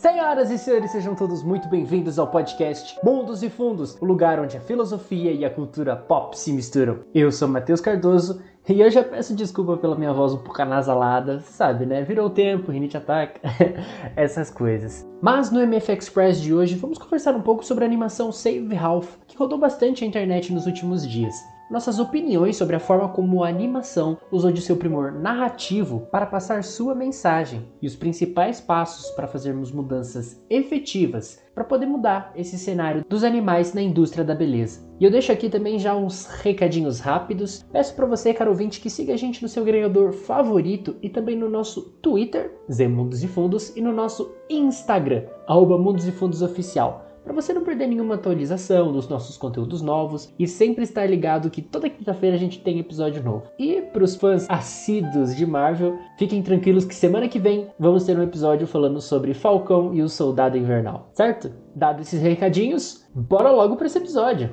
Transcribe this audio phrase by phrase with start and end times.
[0.00, 4.56] Senhoras e senhores, sejam todos muito bem-vindos ao podcast Mundos e Fundos, o lugar onde
[4.56, 7.00] a filosofia e a cultura pop se misturam.
[7.14, 11.40] Eu sou Matheus Cardoso e eu já peço desculpa pela minha voz um pouco anasalada,
[11.40, 12.02] sabe, né?
[12.02, 13.42] Virou tempo, rinite ataca,
[14.16, 15.06] essas coisas.
[15.20, 19.16] Mas no MF Express de hoje vamos conversar um pouco sobre a animação Save Ralph,
[19.26, 21.34] que rodou bastante a internet nos últimos dias
[21.70, 26.64] nossas opiniões sobre a forma como a animação usou de seu primor narrativo para passar
[26.64, 33.04] sua mensagem e os principais passos para fazermos mudanças efetivas para poder mudar esse cenário
[33.08, 34.88] dos animais na indústria da beleza.
[34.98, 37.64] E eu deixo aqui também já uns recadinhos rápidos.
[37.72, 41.36] Peço para você, caro ouvinte, que siga a gente no seu ganhador favorito e também
[41.36, 47.09] no nosso Twitter, Zemundos e Fundos, e no nosso Instagram, arroba Mundos e Fundos Oficial
[47.22, 51.62] para você não perder nenhuma atualização dos nossos conteúdos novos e sempre estar ligado que
[51.62, 53.44] toda quinta-feira a gente tem episódio novo.
[53.58, 58.18] E para os fãs assíduos de Marvel, fiquem tranquilos que semana que vem vamos ter
[58.18, 61.50] um episódio falando sobre Falcão e o Soldado Invernal, certo?
[61.74, 64.50] Dado esses recadinhos, bora logo para esse episódio.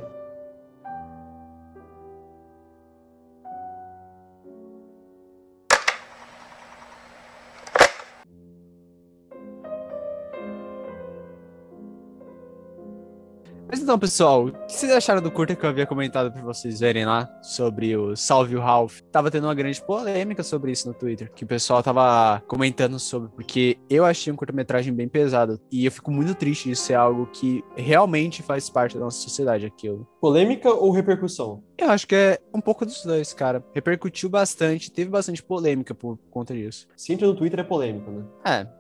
[13.70, 16.80] Mas então, pessoal, o que vocês acharam do curta que eu havia comentado pra vocês
[16.80, 19.02] verem lá sobre o Salve o Ralph?
[19.12, 23.30] Tava tendo uma grande polêmica sobre isso no Twitter, que o pessoal tava comentando sobre,
[23.30, 25.60] porque eu achei um curta-metragem bem pesado.
[25.70, 29.66] E eu fico muito triste de ser algo que realmente faz parte da nossa sociedade,
[29.66, 30.08] aquilo.
[30.22, 31.62] Polêmica ou repercussão?
[31.78, 33.64] Eu acho que é um pouco dos dois, cara.
[33.74, 36.88] Repercutiu bastante, teve bastante polêmica por conta disso.
[36.96, 38.24] Se entra no Twitter é polêmico, né?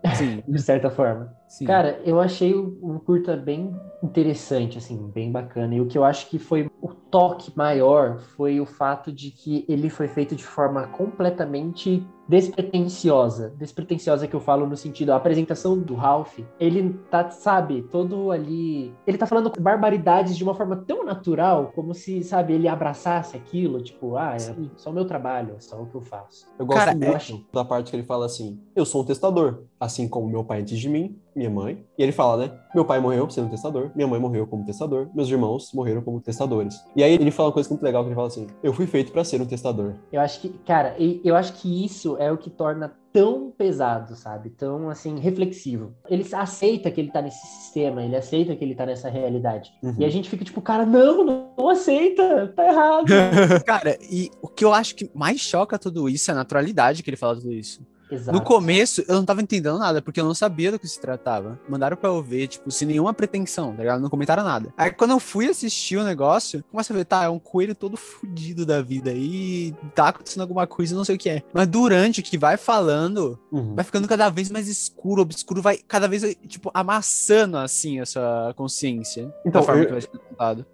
[0.03, 0.41] É, sim.
[0.47, 1.36] de certa forma.
[1.47, 1.65] Sim.
[1.65, 5.75] Cara, eu achei o, o curta bem interessante, assim, bem bacana.
[5.75, 9.65] E o que eu acho que foi o toque maior foi o fato de que
[9.67, 13.53] ele foi feito de forma completamente despretensiosa.
[13.57, 18.93] Despretensiosa que eu falo no sentido, a apresentação do Ralph, ele tá, sabe, todo ali.
[19.05, 23.81] Ele tá falando barbaridades de uma forma tão natural, como se, sabe, ele abraçasse aquilo,
[23.81, 24.69] tipo, ah, é Sim.
[24.75, 26.45] só o meu trabalho, é só o que eu faço.
[26.59, 29.05] Eu gosto Cara, muito eu acho- da parte que ele fala assim: eu sou um
[29.05, 31.85] testador, assim como meu pai antes de mim, minha mãe.
[31.97, 32.51] E ele fala, né?
[32.73, 36.75] Meu pai morreu sendo testador, minha mãe morreu como testador, meus irmãos morreram como testadores.
[36.95, 39.11] E aí ele fala uma coisa muito legal que ele fala assim: eu fui feito
[39.11, 39.93] pra ser um testador.
[40.11, 44.49] Eu acho que, cara, eu acho que isso é o que torna tão pesado, sabe?
[44.51, 45.95] Tão, assim, reflexivo.
[46.09, 49.71] Ele aceita que ele tá nesse sistema, ele aceita que ele tá nessa realidade.
[49.81, 49.95] Uhum.
[49.97, 53.07] E a gente fica tipo, cara, não, não, não aceita, tá errado.
[53.65, 57.09] Cara, e o que eu acho que mais choca tudo isso é a naturalidade que
[57.09, 57.81] ele fala tudo isso.
[58.09, 58.37] Exato.
[58.37, 61.59] No começo, eu não tava entendendo nada, porque eu não sabia do que se tratava.
[61.67, 64.01] Mandaram pra eu ver, tipo, sem nenhuma pretensão, tá ligado?
[64.01, 64.73] Não comentaram nada.
[64.77, 67.97] Aí quando eu fui assistir o negócio, começa a ver, tá, é um coelho todo
[67.97, 71.43] fudido da vida e tá acontecendo alguma coisa, não sei o que é.
[71.53, 73.75] Mas durante o que vai falando, Uhum.
[73.75, 79.31] vai ficando cada vez mais escuro, obscuro, vai cada vez, tipo, amassando, assim, essa consciência.
[79.45, 79.99] Então, da forma eu-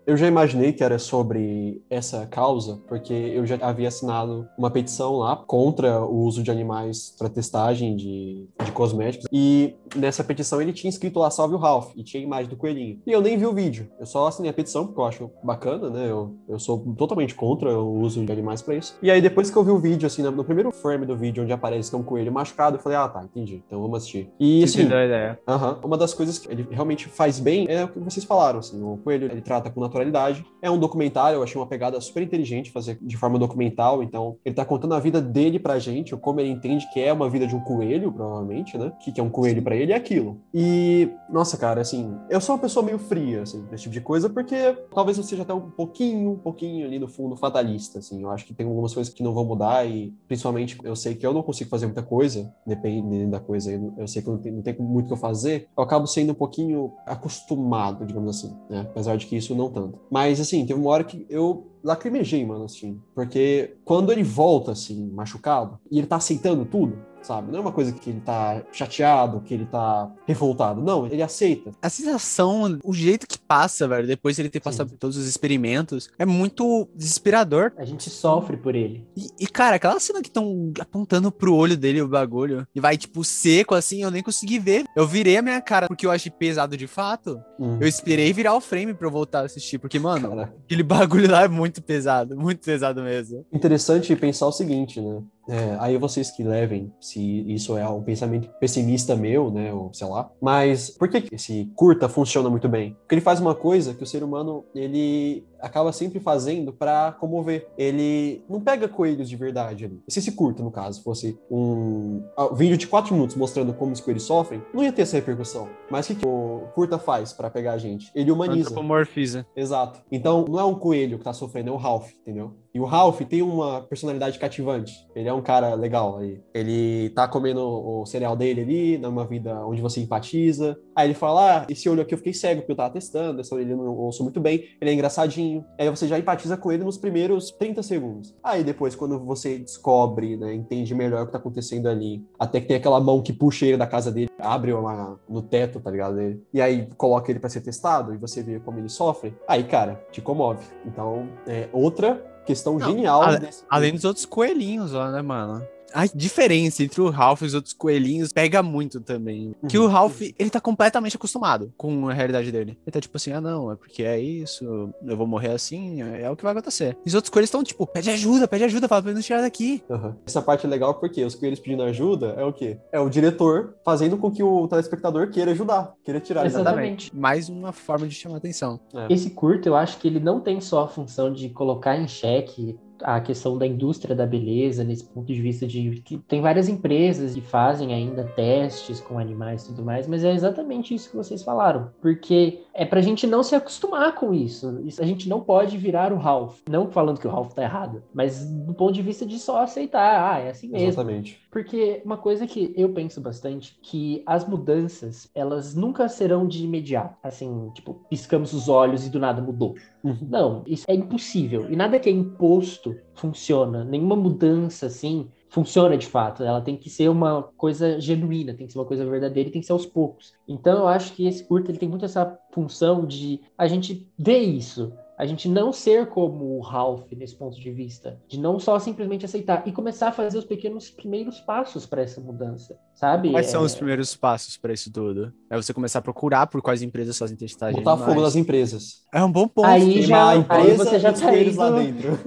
[0.06, 5.18] Eu já imaginei que era sobre essa causa, porque eu já havia assinado uma petição
[5.18, 9.28] lá contra o uso de animais para testagem de, de cosméticos.
[9.32, 12.58] E nessa petição ele tinha escrito lá Salve o Ralph e tinha a imagem do
[12.58, 13.02] coelhinho.
[13.06, 13.90] E eu nem vi o vídeo.
[14.00, 16.10] Eu só assinei a petição porque eu acho bacana, né?
[16.10, 18.98] Eu, eu sou totalmente contra o uso de animais para isso.
[19.02, 21.54] E aí depois que eu vi o vídeo, assim, no primeiro frame do vídeo onde
[21.54, 23.64] aparece que é um coelho machucado, eu falei, ah, tá, entendi.
[23.66, 24.30] Então vamos assistir.
[24.40, 25.40] E assim, ideia?
[25.48, 25.80] Aham.
[25.84, 28.98] Uma das coisas que ele realmente faz bem é o que vocês falaram, assim, o
[29.04, 30.46] Coelho, ele trata com naturalidade.
[30.62, 34.56] É um documentário, eu achei uma pegada super inteligente fazer de forma documental, então ele
[34.56, 37.56] tá contando a vida dele pra gente, como ele entende que é uma vida de
[37.56, 38.88] um coelho, provavelmente, né?
[38.88, 40.40] O que que é um coelho pra ele é aquilo.
[40.54, 44.30] E, nossa, cara, assim, eu sou uma pessoa meio fria, assim, desse tipo de coisa,
[44.30, 44.56] porque
[44.94, 48.46] talvez eu seja até um pouquinho, um pouquinho ali no fundo fatalista, assim, eu acho
[48.46, 51.44] que tem algumas coisas que não vão mudar e, principalmente, eu sei que eu não
[51.44, 55.06] consigo fazer muita coisa, dependendo da coisa, eu, sei que não tenho, não tenho muito
[55.06, 58.82] o que eu fazer, eu acabo sendo um pouquinho acostumado, digamos assim, né?
[58.90, 60.00] Apesar de que isso não tanto.
[60.10, 65.10] Mas, assim, teve uma hora que eu lacrimejei, mano, assim, porque quando ele volta, assim,
[65.12, 67.52] machucado, e ele tá aceitando tudo, sabe?
[67.52, 70.82] Não é uma coisa que ele tá chateado, que ele tá revoltado.
[70.82, 71.72] Não, ele aceita.
[71.82, 74.64] A sensação, o jeito que passa, velho, depois de ele ter Sim.
[74.64, 77.72] passado por todos os experimentos, é muito desesperador.
[77.78, 79.08] A gente sofre por ele.
[79.16, 82.98] E, e, cara, aquela cena que estão apontando pro olho dele o bagulho, e vai,
[82.98, 84.86] tipo, seco assim, eu nem consegui ver.
[84.96, 87.42] Eu virei a minha cara porque eu achei pesado de fato.
[87.60, 87.78] Hum.
[87.80, 91.30] Eu esperei virar o frame pra eu voltar a assistir, porque, mano, Cara, aquele bagulho
[91.30, 93.46] lá é muito pesado, muito pesado mesmo.
[93.52, 95.24] interessante pensar o seguinte, né?
[95.48, 97.20] É, aí vocês que levem se
[97.52, 100.30] isso é um pensamento pessimista meu, né, ou sei lá.
[100.42, 102.96] Mas por que esse curta funciona muito bem?
[103.02, 107.68] Porque ele faz uma coisa que o ser humano ele acaba sempre fazendo para comover.
[107.78, 110.04] Ele não pega coelhos de verdade ali.
[110.08, 114.02] Se esse curta, no caso, fosse um, um vídeo de quatro minutos mostrando como os
[114.02, 115.70] coelhos sofrem, não ia ter essa repercussão.
[115.90, 118.12] Mas o que, que o curta faz para pegar a gente?
[118.14, 118.70] Ele humaniza.
[118.70, 119.46] Antropomorfiza.
[119.56, 120.02] Exato.
[120.12, 122.54] Então, não é um coelho que tá sofrendo, é o Ralph, entendeu?
[122.74, 125.08] E o Ralph tem uma personalidade cativante.
[125.16, 126.42] Ele é um cara legal aí.
[126.54, 130.76] Ele tá comendo o cereal dele ali, numa vida onde você empatiza.
[130.96, 133.54] Aí ele fala: Ah, esse olho aqui eu fiquei cego porque eu tava testando, essa
[133.56, 135.66] orelha eu não ouço muito bem, ele é engraçadinho.
[135.78, 138.34] Aí você já empatiza com ele nos primeiros 30 segundos.
[138.44, 142.68] Aí depois, quando você descobre, né, entende melhor o que tá acontecendo ali, até que
[142.68, 146.16] tem aquela mão que puxa ele da casa dele, abre uma, no teto, tá ligado?
[146.16, 149.64] Dele, e aí coloca ele para ser testado e você vê como ele sofre, aí,
[149.64, 150.64] cara, te comove.
[150.86, 153.22] Então, é outra questão Não, genial.
[153.24, 155.66] a- desse Além dos outros coelhinhos lá, né, mano?
[155.94, 159.56] A diferença entre o Ralph e os outros coelhinhos pega muito também.
[159.70, 162.78] Que o Ralph, ele tá completamente acostumado com a realidade dele.
[162.86, 166.24] Ele tá tipo assim, ah não, é porque é isso, eu vou morrer assim, é,
[166.24, 166.98] é o que vai acontecer.
[167.06, 169.42] E os outros coelhos estão tipo, pede ajuda, pede ajuda, fala pra ele nos tirar
[169.42, 169.84] daqui.
[169.90, 170.16] Aham.
[170.26, 172.78] Essa parte é legal porque os coelhos pedindo ajuda é o quê?
[172.92, 177.16] É o diretor fazendo com que o telespectador queira ajudar, queira tirar ele Exatamente.
[177.16, 178.80] Mais uma forma de chamar atenção.
[179.10, 182.78] Esse curto, eu acho que ele não tem só a função de colocar em xeque
[183.04, 187.34] a questão da indústria da beleza, nesse ponto de vista de que tem várias empresas
[187.34, 191.44] que fazem ainda testes com animais e tudo mais, mas é exatamente isso que vocês
[191.44, 194.82] falaram, porque é pra gente não se acostumar com isso.
[194.84, 196.60] isso a gente não pode virar o Ralph.
[196.70, 200.34] Não falando que o Ralph tá errado, mas do ponto de vista de só aceitar,
[200.34, 200.88] ah, é assim mesmo.
[200.88, 201.40] Exatamente.
[201.52, 207.16] Porque uma coisa que eu penso bastante, que as mudanças, elas nunca serão de imediato.
[207.22, 209.76] Assim, tipo, piscamos os olhos e do nada mudou.
[210.04, 210.28] Uhum.
[210.30, 211.72] Não, isso é impossível.
[211.72, 213.86] E nada que é imposto funciona.
[213.86, 216.44] Nenhuma mudança, assim, funciona de fato.
[216.44, 219.62] Ela tem que ser uma coisa genuína, tem que ser uma coisa verdadeira e tem
[219.62, 220.34] que ser aos poucos.
[220.48, 224.40] Então eu acho que esse curto ele tem muito essa função de a gente ver
[224.40, 224.92] isso.
[225.18, 229.24] A gente não ser como o Ralph nesse ponto de vista, de não só simplesmente
[229.26, 233.30] aceitar e começar a fazer os pequenos primeiros passos para essa mudança, sabe?
[233.30, 235.32] Quais são É- os primeiros passos pra isso tudo?
[235.52, 237.76] É você começar a procurar por quais empresas fazem testagem.
[237.76, 238.12] Botar animais.
[238.12, 239.04] fogo nas empresas.
[239.14, 239.66] É um bom ponto.
[239.68, 242.20] Aí já- a aí empresa você já tá coelhos lá indo- dentro.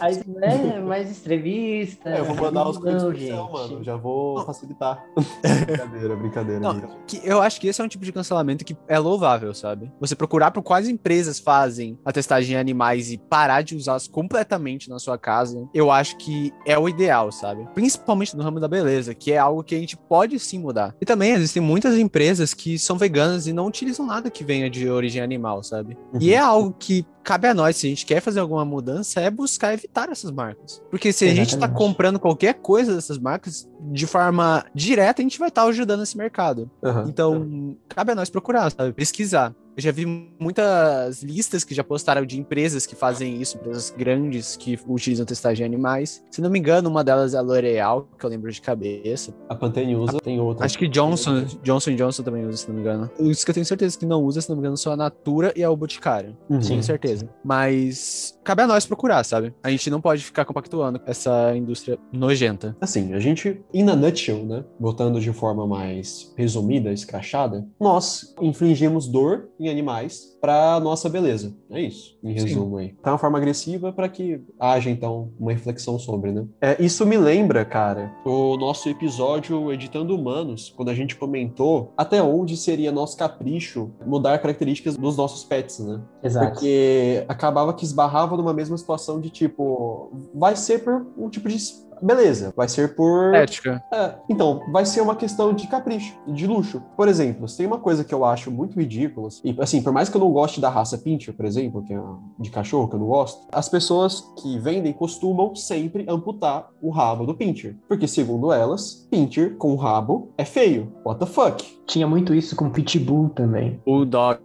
[0.00, 2.10] Aí, né, mais extremista.
[2.10, 3.82] É, eu vou mandar os coelhos céu, mano.
[3.82, 4.44] Já vou Não.
[4.46, 5.02] facilitar.
[5.66, 6.60] brincadeira, brincadeira.
[6.60, 6.92] Não, gente.
[7.06, 9.90] que eu acho que esse é um tipo de cancelamento que é louvável, sabe?
[10.00, 14.88] Você procurar por quais empresas fazem a testagem em animais e parar de usá-las completamente
[14.88, 17.66] na sua casa, eu acho que é o ideal, sabe?
[17.74, 20.94] Principalmente no ramo da beleza, que é algo que a gente pode sim mudar.
[21.00, 24.88] E também existem muitas empresas que são veganas e não utilizam nada que venha de
[24.88, 25.96] origem animal, sabe?
[26.20, 26.34] E Uhum.
[26.34, 29.72] é algo que cabe a nós, se a gente quer fazer alguma mudança, é buscar
[29.72, 30.82] evitar essas marcas.
[30.90, 31.78] Porque se a gente tá Exatamente.
[31.78, 36.70] comprando qualquer coisa dessas marcas, de forma direta, a gente vai estar ajudando esse mercado.
[36.82, 37.06] Aham.
[37.08, 38.92] Então, cabe a nós procurar, sabe?
[38.92, 39.54] Pesquisar.
[39.76, 40.06] Eu já vi
[40.38, 45.64] muitas listas que já postaram de empresas que fazem isso, empresas grandes que utilizam testagem
[45.64, 46.22] em animais.
[46.30, 49.34] Se não me engano, uma delas é a L'Oreal, que eu lembro de cabeça.
[49.48, 50.64] A Pantene usa, tem outra.
[50.64, 53.10] Acho que Johnson, Johnson Johnson também usa, se não me engano.
[53.18, 55.52] Os que eu tenho certeza que não usa, se não me engano, são a Natura
[55.56, 56.36] e a O Boticário.
[56.48, 56.60] Uhum.
[56.60, 57.13] Tenho certeza.
[57.44, 59.54] Mas cabe a nós procurar, sabe?
[59.62, 62.76] A gente não pode ficar compactuando com essa indústria nojenta.
[62.80, 64.64] Assim, a gente, in a nutshell, né?
[64.78, 71.56] Botando de forma mais resumida, escrachada, nós infligimos dor em animais para nossa beleza.
[71.70, 72.44] É isso, em Sim.
[72.44, 72.92] resumo aí.
[73.02, 76.44] Tá uma forma agressiva para que haja, então, uma reflexão sobre, né?
[76.60, 82.22] É, isso me lembra, cara, o nosso episódio Editando Humanos, quando a gente comentou até
[82.22, 86.02] onde seria nosso capricho mudar características dos nossos pets, né?
[86.22, 86.52] Exato.
[86.52, 91.56] Porque acabava que esbarrava numa mesma situação de tipo, vai ser por um tipo de.
[92.04, 93.34] Beleza, vai ser por.
[93.34, 93.82] Ética.
[93.92, 96.82] É, então, vai ser uma questão de capricho, de luxo.
[96.96, 100.10] Por exemplo, se tem uma coisa que eu acho muito ridícula, e assim, por mais
[100.10, 102.00] que eu não goste da raça Pinscher, por exemplo, que é
[102.38, 107.24] de cachorro, que eu não gosto, as pessoas que vendem costumam sempre amputar o rabo
[107.24, 107.76] do Pinscher.
[107.88, 110.92] Porque, segundo elas, Pinscher com rabo é feio.
[111.06, 111.64] What the fuck?
[111.86, 113.80] Tinha muito isso com Pitbull também.
[113.86, 114.40] O dog.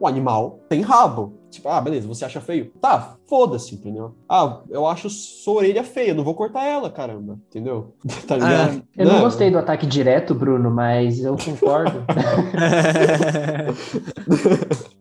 [0.00, 1.43] O animal tem rabo.
[1.54, 2.70] Tipo, ah, beleza, você acha feio?
[2.80, 4.14] Tá, foda-se, entendeu?
[4.28, 7.94] Ah, eu acho sua orelha feia, não vou cortar ela, caramba, entendeu?
[8.26, 8.82] tá ligado?
[8.96, 12.04] Eu não gostei do ataque direto, Bruno, mas eu concordo.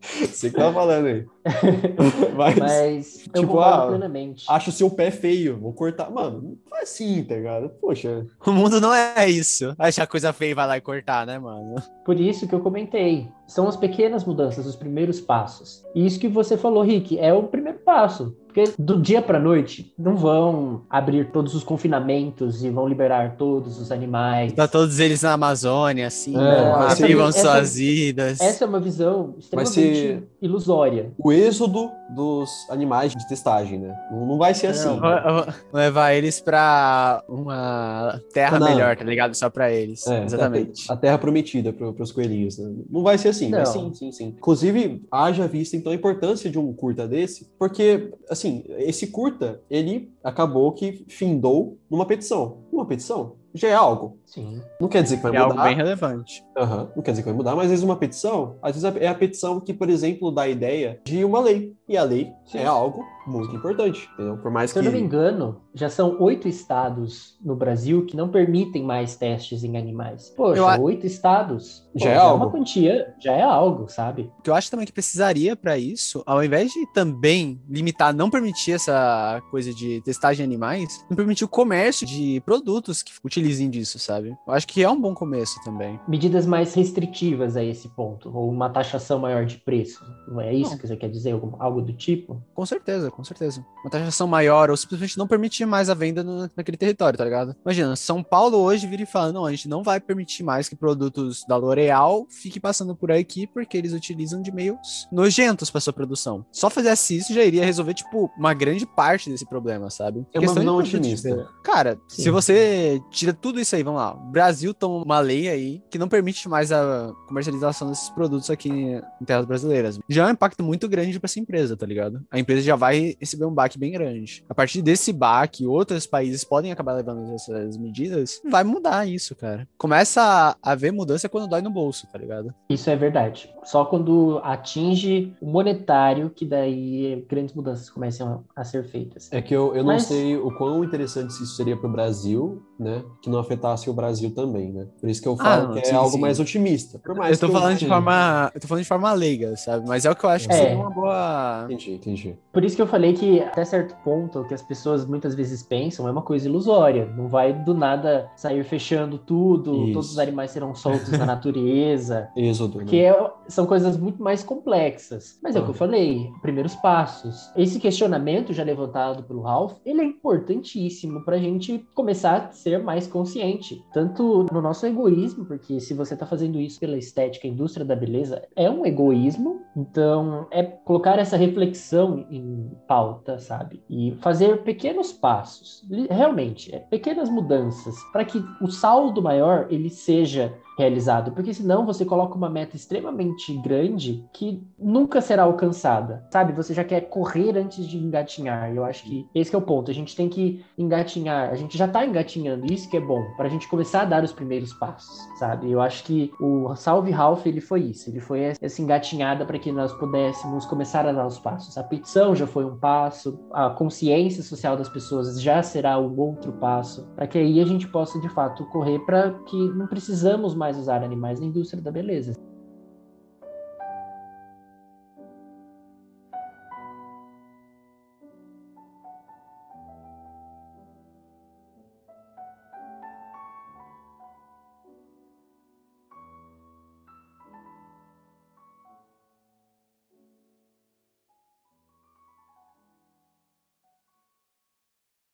[0.01, 1.25] Você que tá falando aí.
[2.35, 4.45] Mas, mas eu Tipo, ah, plenamente.
[4.49, 6.09] acho seu pé feio, vou cortar.
[6.09, 7.69] Mano, não faz assim, tá ligado?
[7.81, 8.25] Poxa.
[8.45, 9.73] o mundo não é isso.
[9.77, 11.75] Achar coisa feia e vai lá e cortar, né, mano?
[12.05, 13.29] Por isso que eu comentei.
[13.47, 15.85] São as pequenas mudanças, os primeiros passos.
[15.95, 18.35] E isso que você falou, Rick, é o primeiro passo.
[18.53, 23.79] Porque do dia pra noite não vão abrir todos os confinamentos e vão liberar todos
[23.81, 24.53] os animais.
[24.53, 26.71] Tá todos eles na Amazônia, assim, É, né?
[26.85, 28.39] Assim vão essa- suas vidas.
[28.39, 31.11] Essa é uma visão extremamente ser- ilusória.
[31.17, 33.95] O êxodo dos animais de testagem, né?
[34.11, 34.87] Não, vai ser assim.
[34.87, 34.99] Não.
[34.99, 38.67] Vou- eu vou levar eles pra uma terra Não.
[38.69, 39.33] melhor, tá ligado?
[39.33, 40.05] Só pra eles.
[40.05, 40.91] É, Exatamente.
[40.91, 42.59] A terra prometida para os coelhinhos.
[42.59, 42.71] Né?
[42.87, 43.57] Não vai ser assim, Não.
[43.59, 44.25] mas sim, sim, sim.
[44.37, 48.42] Inclusive, haja vista então a importância de um curta desse, porque, assim,
[48.77, 52.57] esse curta, ele acabou que findou numa petição.
[52.71, 54.17] Uma petição já é algo.
[54.25, 54.61] Sim.
[54.81, 55.65] Não quer dizer que vai É algo mudar.
[55.67, 56.43] bem relevante.
[56.57, 59.07] Aham, Não quer dizer que vai mudar, mas às vezes uma petição, às vezes é
[59.07, 61.71] a petição que, por exemplo, dá a ideia de uma lei.
[61.93, 62.57] E a lei Sim.
[62.57, 64.35] é algo muito importante, entendeu?
[64.37, 64.79] Por mais Se que.
[64.79, 69.63] eu não me engano, já são oito estados no Brasil que não permitem mais testes
[69.63, 70.33] em animais.
[70.35, 71.87] Poxa, Eu oito estados.
[71.95, 72.49] Já pô, é uma algo.
[72.57, 74.31] quantia, já é algo, sabe?
[74.39, 78.27] O que eu acho também que precisaria pra isso, ao invés de também limitar, não
[78.29, 83.69] permitir essa coisa de testagem em animais, não permitir o comércio de produtos que utilizem
[83.69, 84.35] disso, sabe?
[84.47, 85.99] Eu acho que é um bom começo também.
[86.07, 90.03] Medidas mais restritivas a esse ponto, ou uma taxação maior de preço.
[90.27, 90.77] Não é isso Não.
[90.79, 91.31] que você quer dizer?
[91.33, 92.41] Algum- Algo do tipo?
[92.53, 93.63] Com certeza, com certeza.
[93.83, 97.55] Uma taxação maior ou simplesmente não permitir mais a venda no- naquele território, tá ligado?
[97.63, 100.75] Imagina, São Paulo hoje vira e fala: não, a gente não vai permitir mais que
[100.75, 105.93] produtos da L'Oreal fiquem passando por aqui porque eles utilizam de meios nojentos para sua
[105.93, 106.45] produção.
[106.51, 110.25] Só fizesse isso já iria resolver, tipo, uma grande parte desse problema, sabe?
[110.33, 111.49] É uma produtos, otimista.
[111.63, 112.23] Cara, Sim.
[112.23, 114.13] se você tira tudo isso aí, vamos lá.
[114.13, 118.69] O Brasil toma uma lei aí que não permite mais a comercialização desses produtos aqui
[118.69, 119.99] em terras brasileiras.
[120.07, 122.21] Já é um impacto muito grande para essa empresa, tá ligado?
[122.31, 124.43] A empresa já vai receber um baque bem grande.
[124.49, 129.67] A partir desse baque, outros países podem acabar levando essas medidas, vai mudar isso, cara.
[129.77, 130.21] Começa
[130.61, 132.53] a haver mudança quando dói no bolso, tá ligado?
[132.69, 133.49] Isso é verdade.
[133.63, 139.31] Só quando atinge o monetário que daí grandes mudanças começam a ser feitas.
[139.31, 142.61] É que eu, eu não Mas- sei o quão interessante isso seria para o Brasil,
[142.79, 143.03] né?
[143.21, 144.87] Que não afetasse o Brasil também, né?
[144.99, 146.19] Por isso que eu falo Ah, que é sim, algo sim.
[146.19, 146.99] mais otimista.
[146.99, 147.87] Por mais Eu tô que falando de sim.
[147.87, 148.51] forma.
[148.53, 149.87] Eu tô falando de forma leiga, sabe?
[149.87, 150.57] Mas é o que eu acho que É.
[150.57, 151.63] seria uma boa.
[151.65, 152.35] Entendi, entendi.
[152.51, 155.63] Por isso que eu falei que até certo ponto o que as pessoas muitas vezes
[155.63, 157.05] pensam é uma coisa ilusória.
[157.17, 159.93] Não vai do nada sair fechando tudo, Isso.
[159.93, 162.29] todos os animais serão soltos na natureza.
[162.35, 162.73] Êxodo.
[162.79, 163.07] Porque né?
[163.09, 165.37] é- são coisas muito mais complexas.
[165.41, 165.77] Mas é o que eu Ah.
[165.77, 167.51] falei, primeiros passos.
[167.55, 172.72] Esse questionamento já levantado pelo Ralph, ele é importantíssimo para a gente começar a ser
[172.79, 173.83] mais consciente.
[173.93, 178.43] Tanto no nosso egoísmo, porque se você está fazendo isso pela estética, indústria da beleza,
[178.55, 179.61] é um egoísmo.
[179.75, 183.81] Então, é colocar essa reflexão em pauta, sabe?
[183.89, 185.83] E fazer pequenos passos.
[186.09, 192.05] Realmente, é pequenas mudanças para que o saldo maior ele seja realizado, porque senão você
[192.05, 196.53] coloca uma meta extremamente grande que nunca será alcançada, sabe?
[196.53, 198.73] Você já quer correr antes de engatinhar.
[198.73, 199.91] Eu acho que esse que é o ponto.
[199.91, 201.49] A gente tem que engatinhar.
[201.49, 204.23] A gente já tá engatinhando, isso que é bom, para a gente começar a dar
[204.23, 205.71] os primeiros passos, sabe?
[205.71, 208.09] Eu acho que o Salve Ralph ele foi isso.
[208.09, 211.77] Ele foi essa engatinhada para que nós pudéssemos começar a dar os passos.
[211.77, 216.51] A petição já foi um passo, a consciência social das pessoas já será um outro
[216.53, 220.77] passo, para que aí a gente possa de fato correr para que não precisamos mais
[220.77, 222.33] usar animais na indústria da beleza.